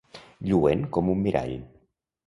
[0.51, 1.57] Lluent com un mirall.